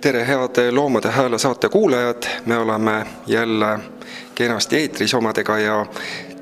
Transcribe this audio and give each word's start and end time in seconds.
tere, 0.00 0.24
head 0.24 0.72
Loomade 0.72 1.10
Hääle 1.10 1.38
saate 1.38 1.68
kuulajad, 1.68 2.22
me 2.46 2.58
oleme 2.58 3.06
jälle 3.26 3.78
kenasti 4.34 4.76
eetris 4.76 5.14
omadega 5.14 5.58
ja 5.58 5.86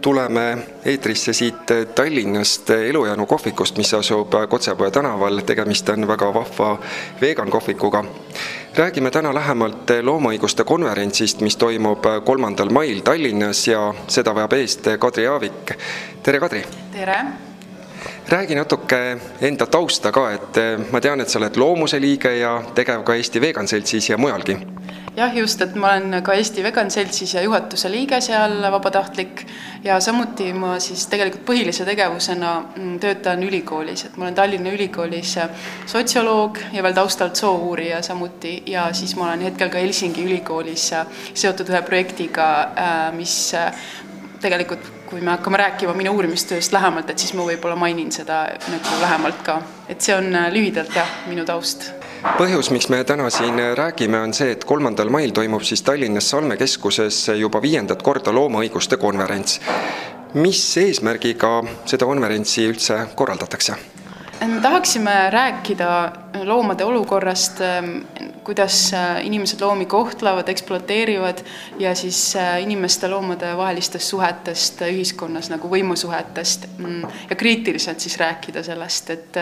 tuleme 0.01 0.59
eetrisse 0.84 1.32
siit 1.32 1.66
Tallinnast 1.95 2.70
Elujäänu 2.70 3.27
kohvikust, 3.27 3.77
mis 3.77 3.95
asub 3.95 4.32
Kotsepoe 4.48 4.91
tänaval, 4.91 5.38
tegemist 5.38 5.88
on 5.88 6.09
väga 6.09 6.34
vahva 6.34 6.79
vegan 7.20 7.51
kohvikuga. 7.51 8.05
räägime 8.77 9.10
täna 9.10 9.34
lähemalt 9.34 9.91
loomaõiguste 10.02 10.65
konverentsist, 10.65 11.41
mis 11.41 11.57
toimub 11.57 12.04
kolmandal 12.24 12.68
mail 12.68 13.01
Tallinnas 13.01 13.68
ja 13.68 13.95
seda 14.09 14.34
veab 14.34 14.52
eest 14.52 14.88
Kadri 14.98 15.27
Aavik. 15.27 15.73
tere, 16.23 16.41
Kadri! 16.41 16.65
tere! 16.93 17.46
Räägi 18.29 18.55
natuke 18.55 19.19
enda 19.41 19.66
tausta 19.66 20.12
ka, 20.12 20.30
et 20.35 20.59
ma 20.91 21.01
tean, 21.01 21.21
et 21.21 21.30
sa 21.30 21.38
oled 21.38 21.57
Loomuse 21.57 22.01
liige 22.02 22.32
ja 22.41 22.57
tegev 22.74 23.05
ka 23.07 23.15
Eesti 23.15 23.41
Vegan 23.41 23.69
Seltsis 23.69 24.10
ja 24.10 24.19
mujalgi. 24.19 24.57
Jah, 25.16 25.32
just, 25.37 25.63
et 25.65 25.74
ma 25.79 25.95
olen 25.95 26.19
ka 26.24 26.35
Eesti 26.37 26.63
Vegan 26.65 26.91
Seltsis 26.91 27.35
ja 27.35 27.43
juhatuse 27.43 27.88
liige 27.91 28.19
seal, 28.21 28.59
vabatahtlik, 28.73 29.45
ja 29.85 30.01
samuti 30.01 30.51
ma 30.52 30.74
siis 30.82 31.07
tegelikult 31.09 31.47
põhilise 31.49 31.87
tegevusena 31.88 32.51
mm, 32.65 32.99
töötan 33.01 33.45
ülikoolis, 33.47 34.04
et 34.09 34.19
ma 34.19 34.27
olen 34.27 34.37
Tallinna 34.37 34.74
Ülikoolis 34.74 35.37
sotsioloog 35.87 36.60
ja 36.73 36.82
veel 36.85 36.99
taustalt 36.99 37.38
soo-uurija 37.41 38.02
samuti. 38.02 38.59
Ja 38.66 38.91
siis 38.93 39.16
ma 39.16 39.30
olen 39.30 39.47
hetkel 39.49 39.73
ka 39.73 39.80
Helsingi 39.80 40.27
Ülikoolis 40.27 40.91
seotud 41.32 41.73
ühe 41.73 41.80
projektiga, 41.87 42.51
äh, 42.74 43.01
mis 43.16 43.38
äh, 43.54 43.73
tegelikult 44.43 44.96
kui 45.07 45.21
me 45.21 45.30
hakkame 45.30 45.60
rääkima 45.60 45.95
minu 45.95 46.12
uurimistööst 46.16 46.73
lähemalt, 46.74 47.10
et 47.10 47.23
siis 47.23 47.35
ma 47.35 47.46
võib-olla 47.46 47.76
mainin 47.79 48.10
seda 48.12 48.43
nagu 48.71 49.01
lähemalt 49.01 49.43
ka. 49.46 49.60
et 49.88 50.01
see 50.01 50.15
on 50.16 50.35
äh, 50.35 50.51
lühidalt 50.52 50.95
jah, 50.95 51.10
minu 51.30 51.45
taust 51.46 51.90
põhjus, 52.38 52.71
miks 52.74 52.88
me 52.90 53.02
täna 53.07 53.29
siin 53.30 53.60
räägime, 53.79 54.18
on 54.21 54.35
see, 54.35 54.51
et 54.57 54.65
kolmandal 54.66 55.10
mail 55.13 55.30
toimub 55.37 55.63
siis 55.63 55.82
Tallinnas 55.87 56.30
Salme 56.30 56.57
keskuses 56.57 57.21
juba 57.38 57.63
viiendat 57.63 58.02
korda 58.02 58.35
loomaõiguste 58.35 58.96
konverents. 58.96 59.60
mis 60.35 60.63
eesmärgiga 60.76 61.63
seda 61.87 62.07
konverentsi 62.07 62.66
üldse 62.68 62.98
korraldatakse? 63.15 63.76
Tahaksime 64.62 65.31
rääkida 65.31 66.12
loomade 66.44 66.84
olukorrast, 66.84 67.59
kuidas 68.44 68.92
inimesed 69.22 69.60
loomi 69.60 69.87
kohtlevad, 69.87 70.48
ekspluateerivad 70.48 71.38
ja 71.78 71.94
siis 71.94 72.34
inimeste, 72.60 73.09
loomade 73.09 73.56
vahelistest 73.56 74.09
suhetest 74.09 74.81
ühiskonnas 74.87 75.50
nagu 75.50 75.70
võimusuhetest 75.70 76.69
mm, 76.78 77.03
ja 77.31 77.37
kriitiliselt 77.37 78.00
siis 78.00 78.19
rääkida 78.19 78.62
sellest, 78.62 79.10
et 79.10 79.38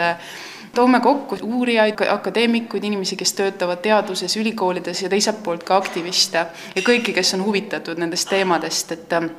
toome 0.74 1.00
kokku 1.00 1.38
uurijaid, 1.42 1.94
akadeemikuid, 2.10 2.84
inimesi, 2.84 3.16
kes 3.16 3.32
töötavad 3.32 3.82
teaduses, 3.82 4.36
ülikoolides 4.36 5.02
ja 5.02 5.08
teiselt 5.08 5.42
poolt 5.42 5.64
ka 5.64 5.76
aktiviste 5.76 6.46
ja 6.74 6.82
kõiki, 6.82 7.14
kes 7.14 7.34
on 7.34 7.44
huvitatud 7.44 7.98
nendest 8.00 8.28
teemadest, 8.28 8.92
et 8.92 9.12
ähm, 9.12 9.30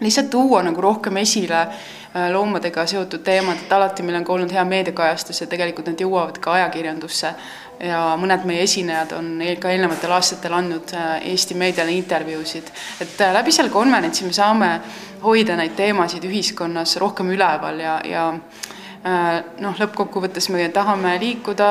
lihtsalt 0.00 0.30
tuua 0.30 0.62
nagu 0.62 0.80
rohkem 0.80 1.16
esile 1.16 1.60
äh, 1.60 2.30
loomadega 2.32 2.86
seotud 2.86 3.22
teemad, 3.24 3.62
et 3.64 3.72
alati 3.72 4.04
meil 4.04 4.18
on 4.20 4.24
ka 4.24 4.32
olnud 4.32 4.52
hea 4.52 4.64
meediakajastus 4.64 5.40
ja 5.40 5.46
tegelikult 5.50 5.88
need 5.90 6.04
jõuavad 6.04 6.38
ka 6.42 6.52
ajakirjandusse 6.58 7.32
ja 7.80 8.00
mõned 8.20 8.44
meie 8.48 8.64
esinejad 8.64 9.12
on 9.16 9.30
ka 9.60 9.72
eelnevatel 9.72 10.12
aastatel 10.16 10.56
andnud 10.56 10.92
äh, 10.96 11.28
Eesti 11.32 11.56
meediale 11.56 11.96
intervjuusid. 11.96 12.72
et 13.00 13.20
äh, 13.20 13.32
läbi 13.32 13.52
selle 13.52 13.72
konverentsi 13.72 14.24
me 14.24 14.32
saame 14.32 14.70
hoida 15.22 15.56
neid 15.56 15.76
teemasid 15.76 16.24
ühiskonnas 16.24 16.96
rohkem 17.00 17.32
üleval 17.32 17.80
ja, 17.80 18.00
ja 18.04 18.32
noh, 19.62 19.74
lõppkokkuvõttes 19.78 20.48
me 20.50 20.68
tahame 20.74 21.12
liikuda 21.22 21.68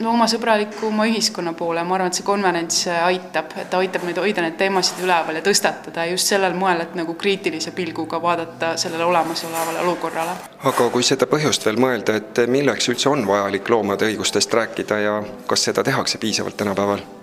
loomasõbralikuma 0.00 1.06
ühiskonna 1.10 1.52
poole, 1.56 1.84
ma 1.84 1.96
arvan, 1.96 2.10
et 2.10 2.18
see 2.18 2.26
konverents 2.26 2.80
aitab, 2.90 3.52
et 3.60 3.70
ta 3.70 3.80
aitab 3.82 4.04
meid 4.08 4.18
hoida 4.22 4.44
neid 4.44 4.56
teemasid 4.60 5.02
üleval 5.04 5.38
ja 5.38 5.44
tõstatada 5.44 6.06
just 6.10 6.32
sellel 6.32 6.56
moel, 6.58 6.82
et 6.84 6.96
nagu 6.98 7.14
kriitilise 7.20 7.74
pilguga 7.76 8.22
vaadata 8.22 8.74
sellele 8.80 9.04
olemasolevale 9.04 9.84
olukorrale. 9.84 10.36
aga 10.72 10.90
kui 10.90 11.06
seda 11.06 11.28
põhjust 11.30 11.66
veel 11.68 11.80
mõelda, 11.80 12.16
et 12.16 12.44
milleks 12.48 12.88
üldse 12.92 13.12
on 13.12 13.26
vajalik 13.28 13.68
loomade 13.68 14.08
õigustest 14.10 14.54
rääkida 14.54 15.00
ja 15.04 15.22
kas 15.46 15.68
seda 15.70 15.84
tehakse 15.84 16.18
piisavalt 16.18 16.56
tänapäeval? 16.56 17.19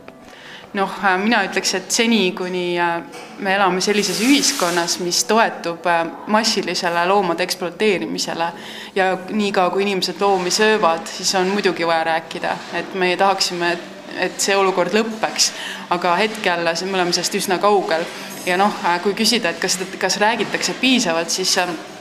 Noh, 0.77 0.93
äh, 1.03 1.17
mina 1.21 1.41
ütleks, 1.47 1.73
et 1.77 1.91
seni, 1.91 2.31
kuni 2.37 2.77
äh, 2.79 3.01
me 3.43 3.55
elame 3.55 3.81
sellises 3.81 4.19
ühiskonnas, 4.25 4.99
mis 5.03 5.23
toetub 5.29 5.85
äh, 5.89 6.03
massilisele 6.33 7.05
loomade 7.09 7.45
ekspluateerimisele 7.47 8.49
ja 8.95 9.11
niikaua, 9.29 9.71
kui 9.73 9.85
inimesed 9.87 10.21
loomi 10.21 10.53
söövad, 10.53 11.07
siis 11.09 11.33
on 11.39 11.49
muidugi 11.53 11.87
vaja 11.87 12.03
rääkida, 12.11 12.55
et 12.79 12.93
meie 12.93 13.17
tahaksime, 13.17 13.73
et 14.21 14.39
see 14.41 14.55
olukord 14.57 14.93
lõpeks, 14.95 15.51
aga 15.93 16.15
hetkel 16.21 16.63
me 16.63 16.97
oleme 16.97 17.13
sellest 17.13 17.35
üsna 17.41 17.59
kaugel. 17.61 18.05
Ja 18.47 18.55
noh, 18.55 18.71
kui 19.03 19.11
küsida, 19.11 19.51
et 19.51 19.59
kas, 19.59 19.75
kas 19.99 20.15
räägitakse 20.21 20.77
piisavalt, 20.79 21.29
siis 21.29 21.57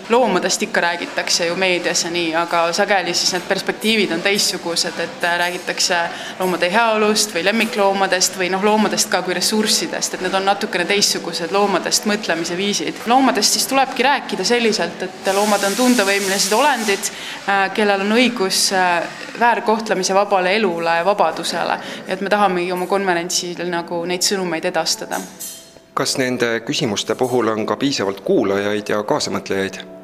loomadest 0.09 0.63
ikka 0.63 0.81
räägitakse 0.81 1.47
ju 1.47 1.57
meedias 1.57 2.05
ja 2.05 2.11
nii, 2.11 2.35
aga 2.35 2.73
sageli 2.73 3.15
siis 3.15 3.33
need 3.33 3.47
perspektiivid 3.49 4.13
on 4.13 4.23
teistsugused, 4.23 5.01
et 5.01 5.25
äh, 5.25 5.39
räägitakse 5.39 5.99
loomade 6.39 6.71
heaolust 6.73 7.35
või 7.35 7.45
lemmikloomadest 7.45 8.39
või 8.39 8.51
noh, 8.51 8.65
loomadest 8.65 9.11
ka 9.11 9.23
kui 9.23 9.35
ressurssidest, 9.35 10.15
et 10.15 10.25
need 10.25 10.35
on 10.35 10.47
natukene 10.47 10.85
teistsugused 10.85 11.53
loomadest 11.53 12.07
mõtlemise 12.07 12.57
viisid. 12.57 13.03
loomadest 13.07 13.53
siis 13.53 13.67
tulebki 13.67 14.03
rääkida 14.03 14.45
selliselt, 14.45 15.03
et 15.03 15.33
loomad 15.35 15.65
on 15.67 15.77
tundevõimelised 15.77 16.53
olendid, 16.53 17.11
äh, 17.49 17.67
kellel 17.75 18.07
on 18.07 18.17
õigus 18.19 18.71
äh, 18.73 19.03
väärkohtlemise 19.41 20.15
vabale 20.15 20.57
elule 20.57 20.97
ja 20.97 21.05
vabadusele. 21.05 21.79
et 22.09 22.21
me 22.21 22.31
tahamegi 22.31 22.73
oma 22.73 22.87
konverentsil 22.87 23.69
nagu 23.71 24.05
neid 24.05 24.23
sõnumeid 24.23 24.65
edastada 24.65 25.21
kas 25.97 26.19
nende 26.21 26.61
küsimuste 26.61 27.15
puhul 27.15 27.49
on 27.49 27.67
ka 27.67 27.77
piisavalt 27.81 28.21
kuulajaid 28.21 28.89
ja 28.93 29.03
kaasamõtlejaid? 29.03 29.96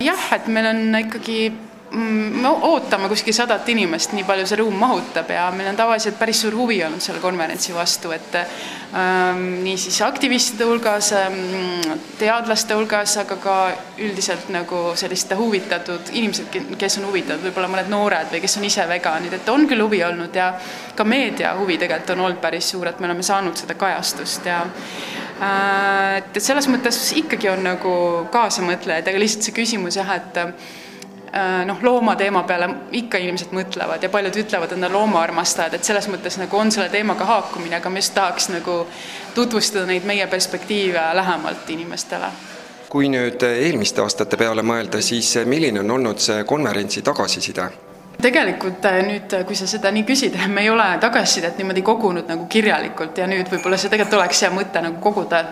Jah, 0.00 0.26
et 0.34 0.46
meil 0.52 0.66
on 0.70 0.98
ikkagi 0.98 1.38
mm, 1.50 2.40
me 2.42 2.50
ootame 2.68 3.08
kuskil 3.08 3.34
sadat 3.36 3.68
inimest, 3.72 4.14
nii 4.16 4.26
palju 4.26 4.46
see 4.48 4.58
ruum 4.60 4.76
mahutab 4.80 5.30
ja 5.30 5.46
meil 5.54 5.70
on 5.70 5.78
tavaliselt 5.78 6.18
päris 6.18 6.42
suur 6.44 6.56
huvi 6.58 6.80
olnud 6.84 7.02
selle 7.02 7.22
konverentsi 7.22 7.74
vastu, 7.76 8.12
et 8.14 8.36
ähm, 8.38 9.44
nii 9.64 9.76
siis 9.80 10.00
aktivistide 10.06 10.66
hulgas 10.68 11.12
ähm,, 11.18 11.38
teadlaste 12.18 12.76
hulgas, 12.78 13.16
aga 13.22 13.38
ka 13.42 13.56
üldiselt 14.02 14.50
nagu 14.54 14.82
selliste 14.98 15.38
huvitatud 15.38 16.12
inimesed, 16.12 16.60
kes 16.78 16.98
on 17.00 17.08
huvitatud, 17.10 17.46
võib-olla 17.48 17.70
mõned 17.76 17.92
noored 17.92 18.32
või 18.34 18.42
kes 18.44 18.58
on 18.60 18.68
ise 18.70 18.86
veganid, 18.90 19.38
et 19.38 19.52
on 19.52 19.68
küll 19.70 19.84
huvi 19.84 20.02
olnud 20.06 20.34
ja 20.36 20.52
ka 20.94 21.06
meedia 21.06 21.54
huvi 21.58 21.78
tegelikult 21.78 22.16
on 22.16 22.26
olnud 22.26 22.42
päris 22.42 22.74
suur, 22.74 22.88
et 22.90 23.00
me 23.00 23.10
oleme 23.10 23.22
saanud 23.26 23.58
seda 23.58 23.78
kajastust 23.78 24.50
ja 24.50 24.64
et, 25.44 26.30
et 26.36 26.42
selles 26.42 26.68
mõttes 26.70 26.98
ikkagi 27.18 27.50
on 27.52 27.62
nagu 27.64 27.92
kaasamõtlejaid, 28.32 29.10
aga 29.10 29.20
lihtsalt 29.20 29.48
see 29.48 29.56
küsimus 29.56 29.98
jah, 29.98 30.10
et 30.16 30.40
äh, 30.40 31.62
noh, 31.68 31.82
loomateema 31.82 32.44
peale 32.48 32.70
ikka 33.02 33.20
inimesed 33.22 33.54
mõtlevad 33.56 34.02
ja 34.04 34.10
paljud 34.12 34.40
ütlevad, 34.44 34.72
et 34.72 34.80
nad 34.80 34.92
on 34.92 34.98
loomaarmastajad, 35.00 35.76
et 35.76 35.86
selles 35.86 36.08
mõttes 36.12 36.38
nagu 36.40 36.58
on 36.58 36.72
selle 36.74 36.88
teemaga 36.92 37.28
haakumine, 37.28 37.78
aga 37.80 37.92
ma 37.92 38.02
just 38.02 38.14
tahaks 38.16 38.50
nagu 38.54 38.82
tutvustada 39.34 39.86
neid 39.90 40.06
meie 40.08 40.26
perspektiive 40.30 41.06
lähemalt 41.20 41.70
inimestele 41.76 42.32
kui 42.94 43.08
nüüd 43.10 43.42
eelmiste 43.42 44.04
aastate 44.04 44.38
peale 44.38 44.62
mõelda, 44.62 45.00
siis 45.02 45.32
milline 45.50 45.80
on 45.82 45.90
olnud 45.96 46.20
see 46.22 46.44
konverentsi 46.46 47.02
tagasiside? 47.02 47.64
Tegelikult 48.22 48.84
äh, 48.84 49.02
nüüd, 49.06 49.32
äh, 49.34 49.44
kui 49.46 49.56
sa 49.58 49.68
seda 49.70 49.92
nii 49.94 50.06
küsid, 50.08 50.38
me 50.54 50.64
ei 50.64 50.70
ole 50.72 50.86
tagasisidet 51.02 51.58
niimoodi 51.60 51.84
kogunud 51.86 52.30
nagu 52.30 52.48
kirjalikult 52.50 53.18
ja 53.18 53.28
nüüd 53.30 53.50
võib-olla 53.52 53.80
see 53.80 53.92
tegelikult 53.92 54.22
oleks 54.22 54.44
hea 54.44 54.54
mõte 54.54 54.82
nagu 54.84 55.00
koguda. 55.02 55.44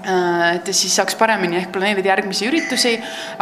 Äh, 0.00 0.44
et 0.56 0.70
siis 0.72 0.94
saaks 0.96 1.16
paremini 1.20 1.58
ehk 1.58 1.74
planeerida 1.74 2.08
järgmisi 2.08 2.46
üritusi, 2.48 2.94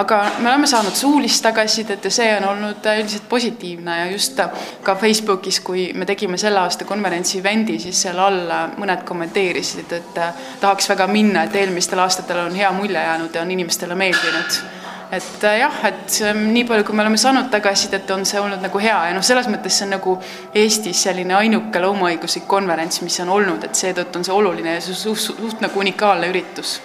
aga 0.02 0.18
me 0.40 0.50
oleme 0.50 0.66
saanud 0.66 0.96
suulist 0.98 1.44
tagasisidet 1.46 2.08
ja 2.08 2.10
see 2.10 2.32
on 2.40 2.48
olnud 2.50 2.88
üldiselt 2.96 3.28
positiivne 3.30 3.98
ja 4.00 4.08
just 4.10 4.40
ka 4.82 4.96
Facebookis, 4.98 5.60
kui 5.62 5.92
me 5.94 6.08
tegime 6.08 6.40
selle 6.40 6.58
aasta 6.64 6.88
konverentsi 6.88 7.38
event'i, 7.38 7.78
siis 7.78 8.02
seal 8.08 8.18
all 8.18 8.50
mõned 8.80 9.06
kommenteerisid, 9.06 9.94
et 10.00 10.20
tahaks 10.58 10.90
väga 10.90 11.06
minna, 11.12 11.46
et 11.46 11.54
eelmistel 11.62 12.02
aastatel 12.02 12.48
on 12.48 12.58
hea 12.58 12.74
mulje 12.74 13.06
jäänud 13.06 13.38
ja 13.38 13.46
on 13.46 13.54
inimestele 13.54 13.94
meeldinud 13.94 14.77
et 15.12 15.44
äh, 15.44 15.58
jah, 15.62 15.78
et 15.88 16.18
nii 16.36 16.64
palju, 16.68 16.84
kui 16.84 16.96
me 16.96 17.04
oleme 17.04 17.20
saanud 17.20 17.48
tagasisidet, 17.52 18.10
on 18.12 18.26
see 18.28 18.40
olnud 18.40 18.62
nagu 18.64 18.82
hea 18.82 18.98
ja 19.08 19.14
noh, 19.16 19.24
selles 19.24 19.48
mõttes 19.50 19.78
see 19.78 19.86
on 19.86 19.94
nagu 19.96 20.18
Eestis 20.56 21.02
selline 21.08 21.36
ainuke 21.38 21.80
loomaõiguslik 21.82 22.48
konverents, 22.50 23.00
mis 23.04 23.16
on 23.24 23.32
olnud, 23.38 23.64
et 23.64 23.78
seetõttu 23.78 24.20
on 24.20 24.28
see 24.28 24.36
oluline 24.36 24.76
ja 24.76 24.84
suht, 24.84 25.00
suht, 25.00 25.40
suht 25.40 25.64
nagu 25.64 25.80
unikaalne 25.80 26.28
üritus. 26.32 26.78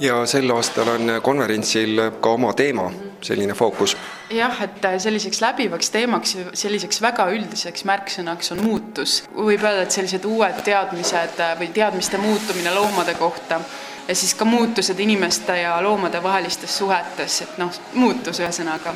ja 0.00 0.20
sel 0.30 0.50
aastal 0.54 0.92
on 0.94 1.18
konverentsil 1.22 2.04
ka 2.22 2.36
oma 2.38 2.52
teema, 2.54 2.86
selline 3.20 3.54
fookus. 3.58 3.96
jah, 4.30 4.62
et 4.62 4.84
äh, 4.84 4.96
selliseks 5.02 5.42
läbivaks 5.42 5.90
teemaks, 5.90 6.36
selliseks 6.54 7.02
väga 7.02 7.26
üldiseks 7.34 7.84
märksõnaks 7.84 8.54
on 8.54 8.62
muutus. 8.62 9.24
võib 9.34 9.66
öelda, 9.66 9.82
et 9.88 9.98
sellised 9.98 10.24
uued 10.24 10.62
teadmised 10.64 11.42
äh, 11.42 11.54
või 11.58 11.74
teadmiste 11.74 12.22
muutumine 12.22 12.74
loomade 12.78 13.18
kohta 13.18 13.58
ja 14.08 14.14
siis 14.14 14.34
ka 14.34 14.44
muutused 14.44 14.98
inimeste 15.00 15.60
ja 15.60 15.82
loomade 15.82 16.22
vahelistes 16.22 16.78
suhetes, 16.78 17.42
et 17.42 17.58
noh, 17.58 17.72
muutus 17.94 18.40
ühesõnaga. 18.40 18.94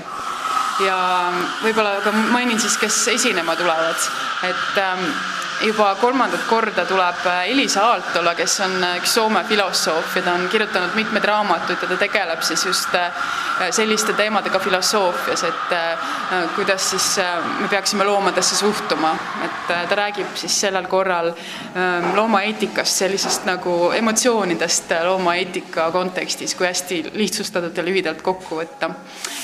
Ja 0.80 0.96
võib-olla 1.62 1.98
ka 2.00 2.12
mainin 2.12 2.60
siis, 2.60 2.78
kes 2.80 2.96
esinema 3.12 3.56
tulevad, 3.56 4.08
et 4.48 4.80
ähm, 4.80 5.04
juba 5.62 5.94
kolmandat 6.00 6.46
korda 6.48 6.86
tuleb 6.88 7.26
äh, 7.26 7.50
Elisa 7.52 7.84
Aaltola, 7.86 8.34
kes 8.34 8.60
on 8.64 8.78
äh, 8.84 8.96
üks 9.02 9.14
Soome 9.14 9.44
filosoof 9.44 10.16
ja 10.16 10.22
ta 10.22 10.34
on 10.34 10.48
kirjutanud 10.48 10.96
mitmeid 10.96 11.24
raamatuid 11.28 11.82
ja 11.82 11.88
ta 11.92 11.98
tegeleb 12.00 12.42
siis 12.42 12.64
just 12.66 12.94
äh, 12.94 13.12
selliste 13.70 14.12
teemadega 14.12 14.58
filosoofias, 14.58 15.44
et 15.44 15.74
kuidas 16.56 16.90
siis 16.90 17.08
me 17.60 17.68
peaksime 17.68 18.04
loomadesse 18.04 18.56
suhtuma, 18.56 19.12
et 19.44 19.72
ta 19.88 19.96
räägib 19.98 20.36
siis 20.38 20.60
sellel 20.60 20.86
korral 20.90 21.32
ähm, 21.32 22.14
loomaeetikast, 22.16 23.02
sellisest 23.04 23.46
nagu 23.48 23.90
emotsioonidest 23.96 24.94
loomaeetika 25.04 25.90
kontekstis, 25.92 26.54
kui 26.54 26.66
hästi 26.66 27.02
lihtsustatult 27.14 27.76
ja 27.76 27.84
lühidalt 27.84 28.22
kokku 28.22 28.60
võtta. 28.62 28.90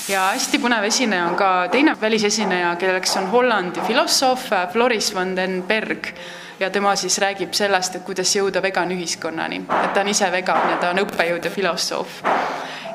ja 0.08 0.30
hästi 0.32 0.58
põnev 0.58 0.88
esineja 0.88 1.28
on 1.28 1.36
ka 1.36 1.52
teine 1.72 1.96
välisesineja, 2.00 2.76
kelleks 2.76 3.16
on 3.16 3.30
Hollandi 3.30 3.80
filosoof 3.86 4.50
Floris 4.72 5.14
van 5.14 5.36
den 5.36 5.62
Berg, 5.62 6.12
ja 6.60 6.70
tema 6.70 6.96
siis 6.96 7.18
räägib 7.18 7.52
sellest, 7.52 7.96
et 7.96 8.04
kuidas 8.04 8.34
jõuda 8.36 8.62
veganühiskonnani, 8.62 9.62
et 9.84 9.92
ta 9.94 10.02
on 10.02 10.08
ise 10.08 10.30
vegan 10.32 10.70
ja 10.72 10.78
ta 10.80 10.90
on 10.94 11.02
õppejõud 11.04 11.44
ja 11.44 11.50
filosoof. 11.50 12.22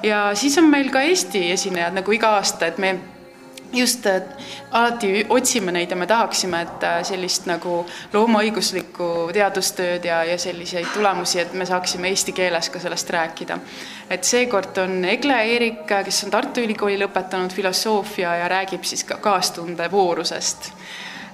Ja 0.03 0.29
siis 0.35 0.57
on 0.57 0.69
meil 0.69 0.91
ka 0.91 1.01
Eesti 1.01 1.51
esinejad 1.51 1.93
nagu 1.99 2.11
iga 2.11 2.35
aasta, 2.37 2.67
et 2.67 2.77
me 2.77 2.95
just 3.73 4.05
alati 4.71 5.25
otsime 5.29 5.71
neid 5.73 5.91
ja 5.91 5.97
me 5.97 6.07
tahaksime, 6.07 6.61
et 6.61 6.83
äh, 6.85 6.99
sellist 7.07 7.47
nagu 7.49 7.79
loomaõiguslikku 8.13 9.07
teadustööd 9.33 10.05
ja, 10.05 10.21
ja 10.27 10.37
selliseid 10.37 10.91
tulemusi, 10.93 11.39
et 11.41 11.55
me 11.57 11.65
saaksime 11.65 12.11
eesti 12.13 12.35
keeles 12.37 12.69
ka 12.69 12.81
sellest 12.83 13.09
rääkida. 13.09 13.57
et 14.09 14.23
seekord 14.23 14.77
on 14.77 15.05
Egle 15.05 15.39
Eerik, 15.43 15.87
kes 15.87 16.23
on 16.23 16.31
Tartu 16.31 16.61
Ülikooli 16.61 16.99
lõpetanud 17.01 17.53
filosoofia 17.53 18.35
ja 18.43 18.47
räägib 18.47 18.83
siis 18.85 19.03
ka 19.03 19.17
kaastunde 19.17 19.91
voorusest 19.91 20.71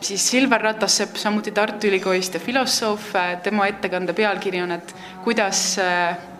siis 0.01 0.29
Silver 0.31 0.61
Ratassepp, 0.61 1.15
samuti 1.15 1.51
Tartu 1.51 1.87
Ülikoolist 1.87 2.33
ja 2.33 2.39
filosoof, 2.39 3.11
tema 3.43 3.67
ettekande 3.67 4.13
pealkiri 4.13 4.61
on, 4.61 4.71
et 4.71 4.95
kuidas, 5.23 5.75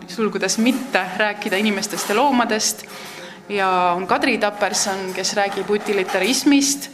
sulgudes 0.09 0.57
mitte 0.57 1.01
rääkida 1.17 1.57
inimestest 1.57 2.09
ja 2.09 2.15
loomadest, 2.17 2.85
ja 3.50 3.69
on 3.95 4.07
Kadri 4.07 4.38
Taperson, 4.38 5.11
kes 5.15 5.33
räägib 5.38 5.69
utilitarismist, 5.69 6.89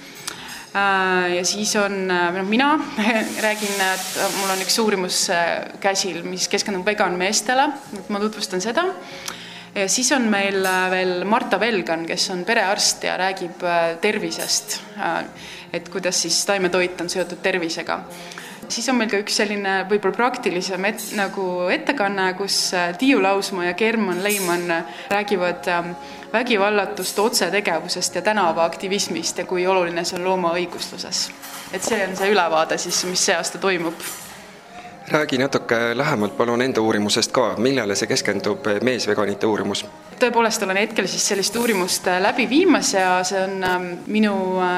ja 1.35 1.45
siis 1.47 1.75
on, 1.79 2.07
noh, 2.07 2.41
mina 2.47 2.73
räägin, 3.45 3.79
et 3.93 4.09
mul 4.39 4.51
on 4.55 4.63
üks 4.65 4.77
uurimus 4.83 5.21
käsil, 5.83 6.21
mis 6.27 6.49
keskendub 6.51 6.85
veganmeestele, 6.87 7.69
et 7.99 8.11
ma 8.11 8.19
tutvustan 8.23 8.63
seda. 8.63 8.87
Ja 9.75 9.89
siis 9.91 10.07
on 10.15 10.29
meil 10.31 10.63
veel 10.91 11.25
Marta 11.27 11.59
Velgan, 11.59 12.05
kes 12.07 12.29
on 12.31 12.45
perearst 12.47 13.03
ja 13.03 13.17
räägib 13.19 13.63
tervisest. 14.01 14.79
Et 15.75 15.89
kuidas 15.91 16.21
siis 16.23 16.37
taimetoit 16.47 17.01
on 17.03 17.11
seotud 17.11 17.41
tervisega. 17.43 17.99
Siis 18.71 18.89
on 18.89 18.99
meil 18.99 19.09
ka 19.11 19.19
üks 19.21 19.37
selline 19.41 19.77
võib-olla 19.89 20.15
praktilisem 20.15 20.85
et, 20.89 21.03
nagu 21.17 21.45
ettekanne, 21.73 22.31
kus 22.39 22.57
äh, 22.77 22.91
Tiiu 22.97 23.21
Lausmaa 23.23 23.69
ja 23.69 23.77
German 23.77 24.23
Leimann 24.23 24.73
räägivad 25.11 25.67
ähm, 25.71 25.95
vägivallatust 26.33 27.19
otsetegevusest 27.19 28.15
ja 28.15 28.21
tänavaaktivismist 28.21 29.37
ja 29.37 29.45
kui 29.45 29.67
oluline 29.67 30.03
see 30.03 30.19
on 30.19 30.27
loomaõigusluses. 30.29 31.29
et 31.73 31.83
see 31.83 32.03
on 32.07 32.15
see 32.17 32.31
ülevaade 32.31 32.77
siis, 32.77 33.05
mis 33.09 33.25
see 33.29 33.35
aasta 33.37 33.61
toimub 33.61 34.24
räägi 35.07 35.37
natuke 35.37 35.97
lähemalt 35.97 36.37
palun 36.37 36.61
enda 36.61 36.81
uurimusest 36.81 37.31
ka, 37.31 37.53
millele 37.57 37.95
see 37.95 38.07
keskendub, 38.07 38.65
meesveganite 38.81 39.47
uurimus? 39.47 39.85
tõepoolest 40.15 40.63
olen 40.63 40.77
hetkel 40.79 41.07
siis 41.11 41.25
sellist 41.27 41.55
uurimust 41.59 42.07
äh, 42.07 42.21
läbi 42.23 42.45
viimas 42.49 42.93
ja 42.93 43.17
see 43.27 43.41
on 43.43 43.63
ähm, 43.67 43.87
minu 44.07 44.35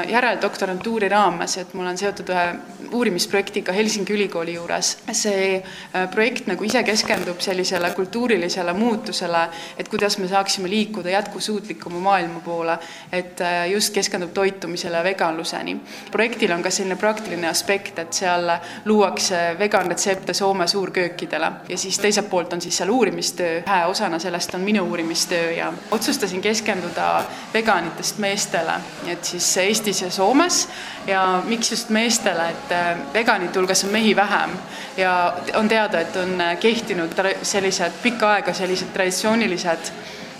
järeldoktorantuuri 0.09 1.09
raames, 1.13 1.57
et 1.61 1.75
mul 1.77 1.85
on 1.85 1.97
seotud 1.97 2.31
ühe 2.33 2.45
uurimisprojektiga 2.91 3.71
Helsingi 3.75 4.13
Ülikooli 4.13 4.53
juures. 4.53 4.97
see 5.11 5.63
projekt 6.11 6.47
nagu 6.47 6.63
ise 6.63 6.83
keskendub 6.83 7.39
sellisele 7.43 7.91
kultuurilisele 7.95 8.73
muutusele, 8.73 9.47
et 9.77 9.89
kuidas 9.89 10.17
me 10.17 10.27
saaksime 10.27 10.69
liikuda 10.69 11.09
jätkusuutlikuma 11.09 11.99
maailma 11.99 12.39
poole, 12.39 12.77
et 13.11 13.39
just 13.71 13.93
keskendub 13.93 14.33
toitumisele 14.33 14.97
ja 14.97 15.03
veganluseni. 15.03 15.77
projektil 16.11 16.51
on 16.51 16.63
ka 16.63 16.69
selline 16.69 16.95
praktiline 16.95 17.47
aspekt, 17.47 17.99
et 17.99 18.13
seal 18.13 18.49
luuakse 18.85 19.55
vegan 19.59 19.89
retsepte 20.17 20.33
Soome 20.33 20.67
suurköökidele. 20.67 21.51
Ja 21.69 21.77
siis 21.77 21.99
teiselt 21.99 22.29
poolt 22.29 22.53
on 22.53 22.61
siis 22.61 22.77
seal 22.77 22.89
uurimistöö, 22.89 23.61
ühe 23.61 23.85
osana 23.85 24.19
sellest 24.19 24.55
on 24.55 24.61
minu 24.61 24.83
uurimistöö, 24.89 25.51
ja 25.51 25.73
otsustasin 25.91 26.41
keskenduda 26.41 27.23
veganitest 27.53 28.17
meestele, 28.17 28.79
et 29.07 29.23
siis 29.23 29.57
Eestis 29.57 30.01
ja 30.01 30.11
Soomes. 30.11 30.69
Ja 31.07 31.41
miks 31.45 31.71
just 31.71 31.89
meestele, 31.89 32.49
et 32.49 32.71
äh, 32.71 32.97
veganite 33.13 33.59
hulgas 33.59 33.83
on 33.83 33.91
mehi 33.91 34.15
vähem. 34.15 34.49
Ja 34.97 35.33
on 35.55 35.69
teada, 35.69 35.99
et 35.99 36.15
on 36.15 36.41
kehtinud 36.59 37.13
sellised 37.43 38.01
pikka 38.03 38.31
aega 38.31 38.53
sellised 38.53 38.89
traditsioonilised 38.93 39.93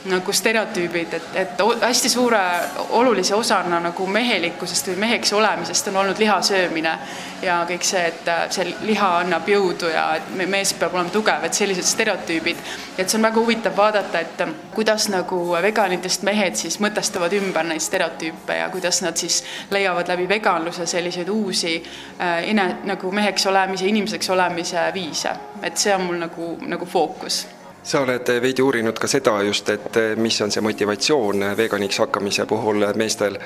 nagu 0.08 0.34
stereotüübid, 0.34 1.14
et, 1.14 1.36
et 1.36 1.62
hästi 1.82 2.10
suure 2.10 2.40
olulise 2.90 3.36
osana 3.36 3.80
nagu 3.84 4.08
mehelikkusest 4.08 4.92
või 4.92 5.02
meheks 5.06 5.34
olemisest 5.34 5.88
on 5.92 5.98
olnud 6.04 6.20
liha 6.20 6.38
söömine 6.42 6.94
ja 7.42 7.58
kõik 7.70 7.86
see, 7.86 8.04
et 8.12 8.30
äh, 8.32 8.44
see 8.54 8.68
liha 8.88 9.10
annab 9.22 9.50
jõudu 9.50 9.90
ja 9.92 10.06
et 10.18 10.30
mees 10.50 10.74
peab 10.78 10.96
olema 10.96 11.14
tugev, 11.14 11.44
et 11.44 11.58
sellised 11.58 11.86
stereotüübid. 11.88 12.64
et 12.98 13.10
see 13.10 13.20
on 13.20 13.28
väga 13.28 13.42
huvitav 13.42 13.78
vaadata, 13.78 14.20
et 14.20 14.42
äh, 14.42 14.54
kuidas 14.74 15.10
nagu 15.14 15.42
veganitest 15.62 16.24
mehed 16.28 16.56
siis 16.56 16.80
mõtestavad 16.84 17.34
ümber 17.38 17.68
neid 17.68 17.84
stereotüüpe 17.84 18.58
ja 18.62 18.70
kuidas 18.70 19.02
nad 19.02 19.18
siis 19.18 19.44
leiavad 19.72 20.08
läbi 20.08 20.30
veganluse 20.30 20.86
selliseid 20.86 21.30
uusi 21.30 21.76
äh, 22.22 22.50
ine-, 22.50 22.76
nagu 22.84 23.12
meheks 23.12 23.46
olemise, 23.48 23.88
inimeseks 23.88 24.30
olemise 24.30 24.90
viise. 24.94 25.36
et 25.62 25.78
see 25.78 25.96
on 25.96 26.02
mul 26.02 26.20
nagu, 26.22 26.58
nagu 26.68 26.86
fookus 26.86 27.46
sa 27.88 28.02
oled 28.04 28.30
veidi 28.42 28.62
uurinud 28.62 29.00
ka 29.00 29.08
seda 29.08 29.38
just, 29.48 29.70
et 29.70 30.00
mis 30.20 30.42
on 30.44 30.52
see 30.52 30.64
motivatsioon 30.66 31.46
veganiks 31.58 32.02
hakkamise 32.04 32.46
puhul 32.46 32.84
meestel, 33.00 33.38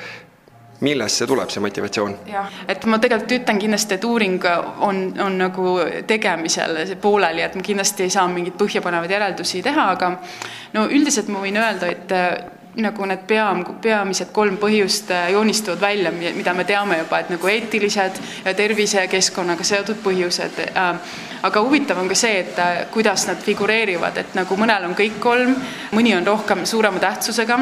millest 0.81 1.21
see 1.21 1.29
tuleb, 1.29 1.49
see 1.53 1.61
motivatsioon? 1.61 2.15
jah, 2.31 2.49
et 2.67 2.85
ma 2.89 2.97
tegelikult 3.01 3.35
ütlen 3.37 3.61
kindlasti, 3.61 3.99
et 3.99 4.07
uuring 4.07 4.47
on, 4.87 5.03
on 5.21 5.37
nagu 5.43 5.75
tegemisel 6.09 6.95
pooleli, 7.01 7.45
et 7.45 7.55
ma 7.55 7.67
kindlasti 7.67 8.07
ei 8.07 8.15
saa 8.17 8.25
mingeid 8.31 8.57
põhjapanevaid 8.57 9.13
järeldusi 9.17 9.61
teha, 9.65 9.91
aga 9.97 10.15
no 10.73 10.87
üldiselt 10.89 11.29
ma 11.29 11.43
võin 11.45 11.61
öelda, 11.61 11.93
et 11.93 12.17
nagu 12.75 13.05
need 13.05 13.25
pea, 13.27 13.47
peamised 13.83 14.31
kolm 14.31 14.55
põhjust 14.61 15.11
äh, 15.11 15.31
joonistuvad 15.35 15.81
välja, 15.81 16.11
mida 16.11 16.53
me 16.55 16.63
teame 16.63 17.01
juba, 17.01 17.19
et 17.19 17.31
nagu 17.33 17.51
eetilised 17.51 18.19
ja 18.45 18.53
tervise 18.55 19.01
ja 19.01 19.11
keskkonnaga 19.11 19.65
seotud 19.67 19.99
põhjused. 20.03 20.61
Äh, 20.71 21.17
aga 21.43 21.63
huvitav 21.65 21.99
on 21.99 22.07
ka 22.07 22.15
see, 22.15 22.39
et 22.45 22.59
äh, 22.59 22.83
kuidas 22.93 23.27
nad 23.27 23.43
figureerivad, 23.43 24.21
et 24.23 24.35
nagu 24.39 24.57
mõnel 24.59 24.87
on 24.87 24.95
kõik 24.95 25.19
kolm, 25.19 25.55
mõni 25.91 26.15
on 26.15 26.27
rohkem 26.27 26.63
suurema 26.65 27.01
tähtsusega 27.03 27.59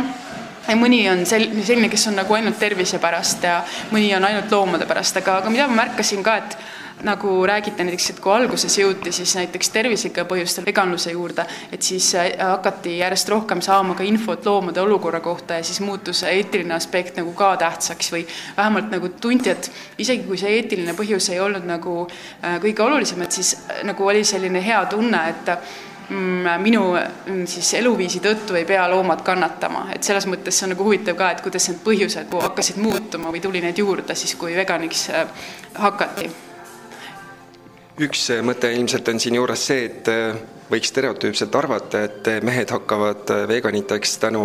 ja 0.67 0.77
mõni 0.77 1.01
on 1.09 1.25
sel-, 1.25 1.49
selline, 1.65 1.89
kes 1.89 2.09
on 2.11 2.19
nagu 2.21 2.37
ainult 2.37 2.59
tervise 2.61 3.01
pärast 3.01 3.49
ja 3.49 3.63
mõni 3.89 4.11
on 4.15 4.29
ainult 4.29 4.53
loomade 4.53 4.85
pärast, 4.89 5.17
aga, 5.23 5.39
aga 5.41 5.53
mida 5.53 5.65
ma 5.71 5.81
märkasin 5.83 6.21
ka, 6.25 6.37
et 6.37 6.57
nagu 7.03 7.45
räägite 7.47 7.83
näiteks, 7.83 8.09
et 8.09 8.19
kui 8.19 8.33
alguses 8.33 8.75
jõuti 8.77 9.11
siis 9.15 9.31
näiteks 9.37 9.69
tervislike 9.71 10.25
põhjustel 10.27 10.65
veganluse 10.67 11.13
juurde, 11.13 11.45
et 11.71 11.83
siis 11.85 12.11
äh, 12.19 12.31
hakati 12.39 12.97
järjest 12.99 13.29
rohkem 13.31 13.61
saama 13.63 13.95
ka 13.95 14.03
infot 14.03 14.45
loomade 14.45 14.81
olukorra 14.81 15.19
kohta 15.23 15.59
ja 15.59 15.63
siis 15.63 15.79
muutus 15.81 16.23
eetiline 16.27 16.75
aspekt 16.75 17.19
nagu 17.19 17.33
ka 17.33 17.53
tähtsaks 17.61 18.11
või 18.11 18.25
vähemalt 18.57 18.91
nagu 18.91 19.09
tunti, 19.21 19.53
et 19.53 19.71
isegi 19.97 20.27
kui 20.27 20.39
see 20.39 20.57
eetiline 20.57 20.95
põhjus 20.97 21.29
ei 21.33 21.39
olnud 21.39 21.67
nagu 21.69 22.01
äh, 22.07 22.57
kõige 22.63 22.83
olulisem, 22.83 23.23
et 23.23 23.37
siis 23.39 23.53
äh, 23.61 23.83
nagu 23.87 24.07
oli 24.07 24.25
selline 24.27 24.63
hea 24.65 24.83
tunne, 24.91 25.23
et 25.29 25.53
mm, 26.09 26.51
minu 26.65 26.83
mm, 26.97 27.47
siis 27.47 27.71
eluviisi 27.79 28.19
tõttu 28.25 28.59
ei 28.59 28.67
pea 28.67 28.89
loomad 28.91 29.23
kannatama, 29.23 29.87
et 29.95 30.03
selles 30.03 30.27
mõttes 30.27 30.59
see 30.59 30.67
on 30.67 30.75
nagu 30.75 30.91
huvitav 30.91 31.15
ka, 31.15 31.31
et 31.31 31.47
kuidas 31.47 31.71
need 31.71 31.79
põhjused 31.87 32.37
hakkasid 32.43 32.83
muutuma 32.83 33.31
või 33.31 33.39
tuli 33.47 33.63
neid 33.63 33.79
juurde 33.79 34.19
siis, 34.19 34.35
kui 34.35 34.51
veganiks 34.59 35.07
hakati 35.79 36.48
üks 37.99 38.29
mõte 38.45 38.71
ilmselt 38.73 39.07
on 39.11 39.19
siinjuures 39.19 39.65
see, 39.71 39.85
et 39.89 40.07
äh, 40.11 40.37
võiks 40.71 40.91
stereotüüpselt 40.93 41.55
arvata, 41.59 42.03
et 42.07 42.29
mehed 42.45 42.71
hakkavad 42.71 43.33
äh, 43.33 43.43
veganiteks 43.49 44.17
tänu 44.23 44.43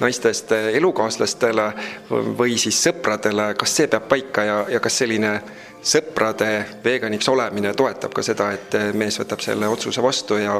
naistest 0.00 0.52
äh, 0.52 0.70
elukaaslastele 0.80 1.70
või 2.10 2.58
siis 2.60 2.80
sõpradele, 2.84 3.54
kas 3.58 3.76
see 3.76 3.88
peab 3.92 4.08
paika 4.10 4.44
ja, 4.44 4.58
ja 4.76 4.82
kas 4.84 5.00
selline 5.02 5.34
sõprade 5.80 6.50
veganiks 6.84 7.28
olemine 7.32 7.72
toetab 7.74 8.12
ka 8.12 8.24
seda, 8.24 8.50
et 8.52 8.76
mees 8.92 9.16
võtab 9.22 9.40
selle 9.44 9.68
otsuse 9.72 10.02
vastu 10.04 10.36
ja 10.40 10.58